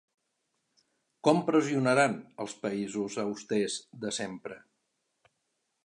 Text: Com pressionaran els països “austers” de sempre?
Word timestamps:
Com 1.27 1.41
pressionaran 1.49 2.15
els 2.45 2.57
països 2.65 3.19
“austers” 3.27 3.77
de 4.07 4.15
sempre? 4.23 4.59